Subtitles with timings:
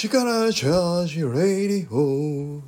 [0.00, 2.62] 力チャージレディオ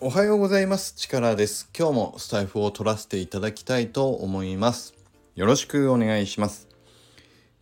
[0.00, 0.94] おはようございます。
[0.96, 1.70] 力です。
[1.78, 4.94] 今日もスタイフを取らせていただきたいと思います。
[5.36, 6.66] よろしくお願いします。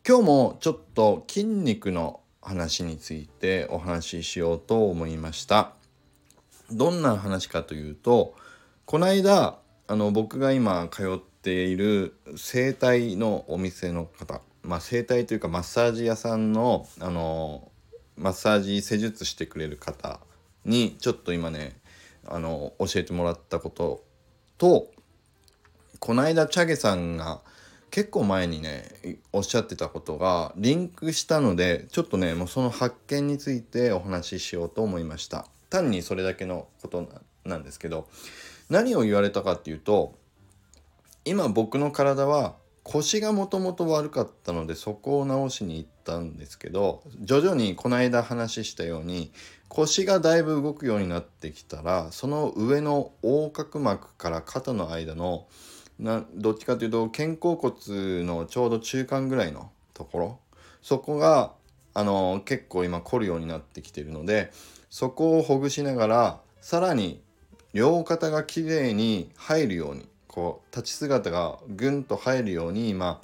[0.09, 5.75] 今日もちょっと筋肉の話についてお話ししようと思いました。
[6.73, 8.35] どんな話かというと
[8.87, 9.59] この間
[9.89, 17.73] あの僕が今通っている整体のお店の方まあ、整体というかマッサージ屋さんのあの
[18.17, 20.21] マッサージ施術してくれる方
[20.65, 21.77] にちょっと今ね
[22.25, 24.05] あの教えてもらったこと
[24.59, 24.87] と
[25.99, 27.41] この間チャゲさんが
[27.91, 28.85] 結構前にね
[29.33, 35.47] おっしゃってたことがリンクしたのでちょっとねもうその発見についてお話ししようと思いました。
[35.69, 37.09] 単にそれだけのこと
[37.45, 38.09] なんですけど
[38.69, 40.15] 何を言われたかっていうと
[41.25, 42.55] 今僕の体は
[42.93, 49.31] 腰がもともと悪かったのでそこを直しに行ったんですけど徐々にこの間話したように
[49.69, 55.47] 腰がだいぶ動くようになってきたらその上の横隔膜から肩の間の
[56.01, 60.39] などっちかというと肩甲骨のちょうど中間ぐらいのところ
[60.83, 61.53] そこが
[61.95, 64.51] あの結構今凝るようになってきてるので
[64.89, 67.23] そこをほぐしながらさらに
[67.73, 73.21] 両肩がきれいに入るようにこう立ち姿がぐんと入るように今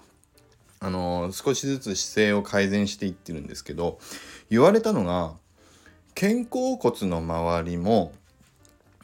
[0.81, 3.99] あのー、少しずつ姿勢を改善していってるんですけど
[4.51, 5.35] 言われたのが
[6.15, 8.13] 肩甲骨の周りも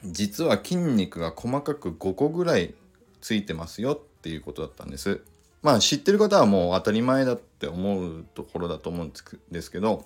[0.05, 2.75] 実は筋肉が細かく5個ぐらい
[3.21, 5.21] ついてますよっていうことだったんです。
[5.63, 9.13] まあ知ってる方はもう当たり前だって思うところだと思うん
[9.53, 10.05] ですけど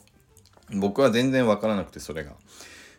[0.70, 2.32] 僕は全然わからなくてそれが。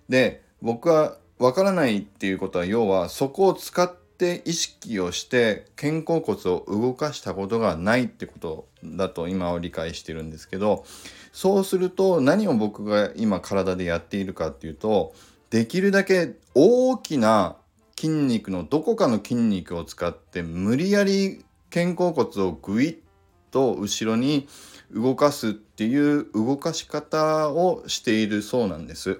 [0.09, 10.85] で僕はわからないっていうことは要はそこを使ってって意識をして肩甲骨を動かしたことがないってことだと今は理解してるんですけど
[11.31, 15.13] そうすると何を僕が今体でやっているかっていうと
[15.51, 17.57] できるだけ大きな
[17.95, 22.97] 筋肉のどこかの筋肉を使って無理やり肩甲骨をグイッ
[23.51, 24.47] と後ろに
[24.91, 29.19] 動かすっていう動かし方をしているそうなんです。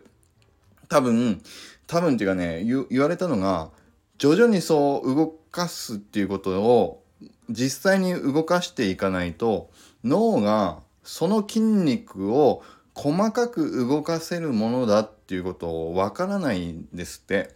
[0.89, 1.41] 多分
[1.85, 3.69] 多分っていうかね言われたのが
[4.17, 7.03] 徐々にそう動かすっていうことを
[7.49, 9.69] 実際に動かしていかないと
[10.03, 12.63] 脳がその筋肉を
[12.93, 17.55] 細かく動かせるものだっていうことをわからないんですって。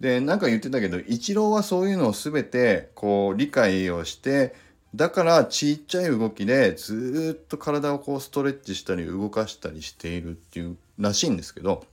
[0.00, 4.52] でなんか言ってたけどイチローはそういうのを全てこう理解をして
[4.96, 11.84] だからちっちゃい動きでずっと体をこうストレッチしたり動かしたりしているっていうらしいんですけど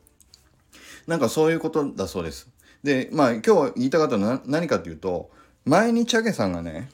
[1.06, 2.50] なんかそういうことだそうです。
[2.84, 5.30] でまあ今日言いたかったのは何かっていうと
[5.66, 6.90] 前にチャゲさんがね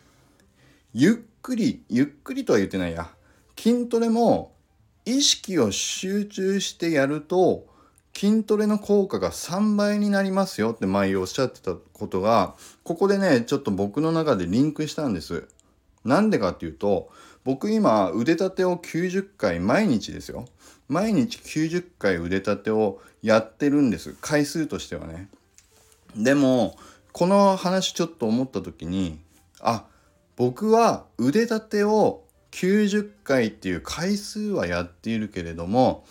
[0.93, 3.09] ゆっくりゆっくりとは言ってないや
[3.57, 4.53] 筋トレも
[5.05, 7.67] 意識を集中してやると
[8.15, 15.47] 筋トレの効果が3倍になりますよって前おっしゃってたことがここでねちょっと僕の中でリンクしたんです。
[16.05, 17.09] なんでかっていうと
[17.43, 20.45] 僕今腕立てを90回毎日ですよ
[20.87, 25.29] 毎日90回腕立てをやってるんです回数としてはね。
[26.15, 26.77] でも
[27.11, 29.19] この話ちょっと思った時に
[29.61, 29.85] あ
[30.35, 36.05] 僕は腕立てを90回っていう回数はやっているけれども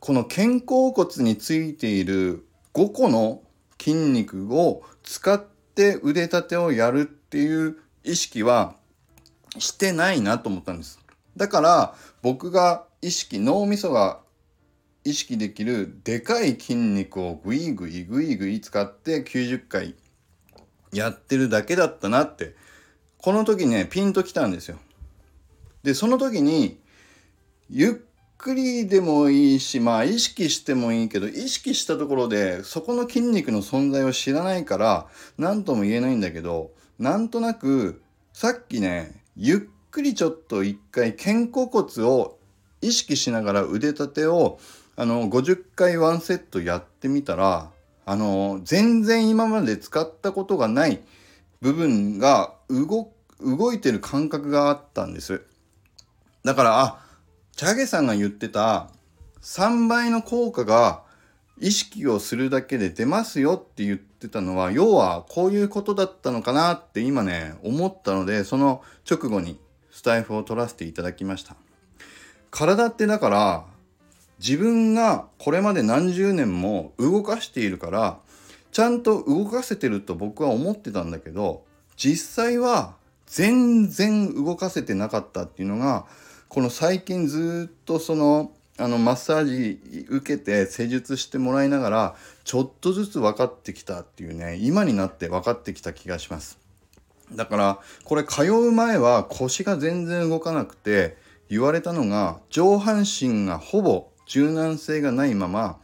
[0.00, 3.42] この肩甲骨についている5個の
[3.80, 5.42] 筋肉を使っ
[5.74, 8.74] て腕立てをやるっていう意識は
[9.58, 11.00] してないなと思ったんです。
[11.36, 14.20] だから僕が意識脳みそが
[15.06, 19.94] 意識できるでかい筋肉をグイグイグイグイ使って90回
[20.92, 22.56] やってるだけだったなって
[23.18, 24.78] この時ねピンときたんですよ。
[25.84, 26.80] でその時に
[27.70, 27.92] ゆっ
[28.36, 35.06] くりでもいいしまあ意識してもいいけど意識したところでそこの筋肉の存在を知らないから
[35.38, 38.02] 何とも言えないんだけどなんとなく
[38.32, 42.38] さっきねゆっくりちょっと一回肩甲骨を
[42.80, 44.58] 意識しながら腕立てを
[44.96, 47.70] あの50回ワンセットやってみたら
[48.06, 51.00] あの全然今まで使ったことがない
[51.60, 55.42] 部分が動動いてる感覚があったんです。
[56.44, 57.00] だからあ
[57.52, 58.90] チャゲさんが言ってた
[59.42, 61.02] 3倍の効果が
[61.58, 69.58] 意識をするだけで出ますよって言ってたのは要はこういうことだったのかなって今ね思ったのでその直後に
[69.90, 71.56] スタイフを取らせていただきました。
[72.50, 73.64] 体ってだから
[74.38, 78.18] 自分がこれまで何十年も動かしているから
[78.72, 81.64] ちゃんと動かせてると僕は思ってたんだけど
[81.96, 82.94] 実際は
[83.26, 86.06] 全然動かせてなかったっていうのが
[86.48, 96.58] この最近ずっとそのあのマッサージ受けて施術してもらいながらちょっとずつ分かってきたっていうね今になって分かってきた気がします。
[97.32, 101.16] だからこれ通う前は腰が全然動かなくて
[101.48, 105.78] 言われたのが上半身がほぼ柔軟性がないまま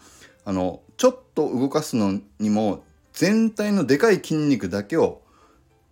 [0.44, 5.22] あのちょっと動かすのにも全体のでかい筋肉だけを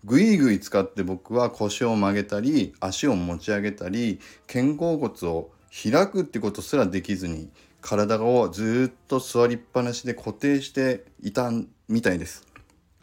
[0.05, 7.50] ぐいぐい使って僕は腰を曲げたり足を持ち上げたり肩甲骨を開くってことすらできずに
[7.81, 11.50] 体をずっと座りっぱなしで固定していた
[11.88, 12.46] みたいです。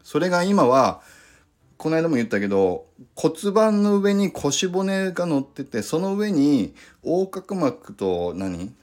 [0.02, 1.00] それが今は
[1.76, 6.74] この間も言ったけど骨盤の上に腰骨が乗っててその上に
[7.04, 8.74] 横隔膜と何？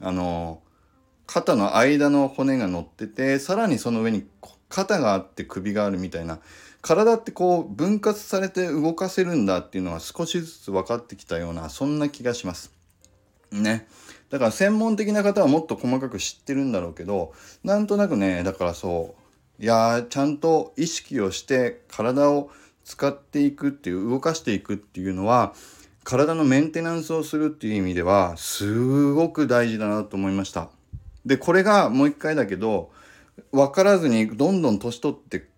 [0.00, 0.60] あの
[1.26, 4.26] 肩の間の骨が乗っててさらにその上に
[4.68, 6.38] 肩があって首があるみたいな
[6.82, 12.72] 体ってこう分割されて動かせるんだっていうのが少しずつ分かってきたようなそんな気がします。
[13.50, 13.88] ね。
[14.30, 17.32] だから専門的な方はもっと細かく知ってるんだろうけど
[17.64, 19.14] なんとなくねだからそ
[19.58, 22.50] ういやちゃんと意識をして体を
[22.84, 25.54] 使っていくっていう動かしていくっていうのは
[26.06, 30.68] 体のメンテナンスをするっていう意味ではすごく大事だなと思いました。
[31.24, 32.92] でこれがもう一回だけど
[33.50, 35.48] 分からずにどんどん年取って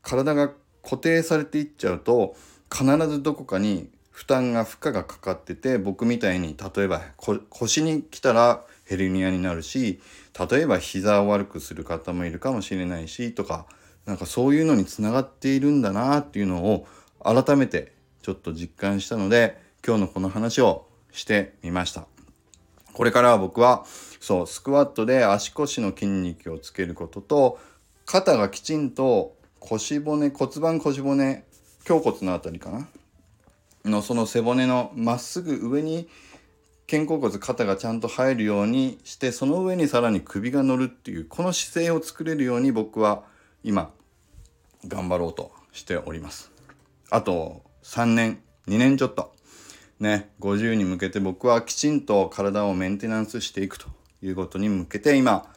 [0.00, 0.50] 体が
[0.82, 2.34] 固定されていっちゃうと
[2.72, 7.02] 必ずどこかに負担が負荷がかかってて僕みたいに例えば
[7.50, 10.00] 腰に来たらヘルニアになるし
[10.50, 13.66] 例えば膝を悪くする方もいるかもしれないしとか
[14.06, 16.86] なんかそういうのにつながっているんだなっていうのを
[17.22, 22.04] 改めてちょっと実感したので今日のこの話をしてみました。
[22.92, 23.86] これからは僕は
[24.20, 27.58] そうスクワットで足腰の筋肉をつけることと
[28.04, 31.46] 肩がきちんと腰骨骨盤腰骨
[31.88, 32.86] 胸骨の辺りかな？
[33.86, 36.06] のその背骨のまっすぐ上に
[36.86, 43.22] 肩甲骨肩がちゃんと入るようにしてその上にさらに首が乗るっていうこの姿勢を作れるように僕は
[43.64, 43.90] 今
[44.86, 46.50] 頑張ろうとしております。
[47.08, 49.37] あと3年2年ちょっと。
[50.00, 53.88] ね50に向けて僕はきちんと体をメンテナンスしていくと
[54.22, 55.48] いうことに向けて今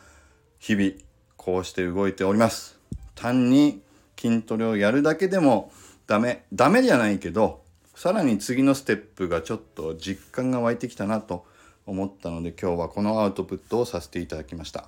[0.59, 0.91] 日々
[1.37, 2.79] こうして動いております。
[3.15, 3.81] 単に
[4.19, 5.71] 筋トレをやるだけでも
[6.07, 7.61] ダメダメじゃないけど
[7.95, 11.45] さらに次のステップがちょっと実感が湧いてきたなと
[11.85, 14.87] 思ったので今日はこのアウトプットをさせていただきました。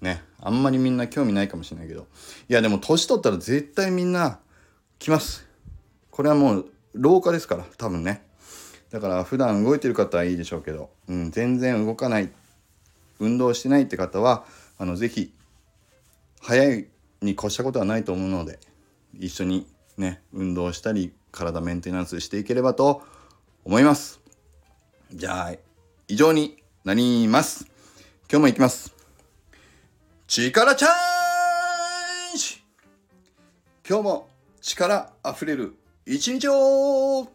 [0.00, 2.06] ねあんまりみんな興味ないかもしれないけど。
[2.48, 4.40] いやでも年取ったら絶対みんな
[4.98, 5.46] 来ます。
[6.10, 8.27] これはもう老化ですから多分ね。
[8.90, 12.30] だから普段動いてる方はいいでしょうけど、うん、全然動かない
[13.18, 14.44] 運動してないって方は
[14.78, 15.32] あの是非
[16.40, 16.86] 早い
[17.20, 18.58] に越したことはないと思うので
[19.18, 23.02] 一緒にね運動したり体メンテナンスしていければと
[23.64, 24.20] 思います。
[25.12, 25.54] じゃあ
[26.06, 27.66] 以上になります。
[28.30, 28.94] 今日も行きます。
[30.26, 32.62] 力チャージ。
[33.88, 34.28] 今日も
[34.60, 35.74] 力あふれる
[36.06, 37.28] 一日を